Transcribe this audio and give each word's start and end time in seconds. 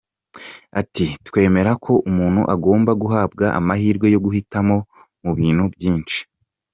Ati 0.81 1.05
“Twemera 1.27 1.71
ko 1.83 1.93
umuntu 2.09 2.41
agomba 2.53 2.91
guhabwa 3.01 3.45
amahirwe 3.59 4.07
yo 4.13 4.19
guhitamo 4.25 4.75
mu 5.23 5.31
bintu 5.39 5.63
byinshi. 5.73 6.19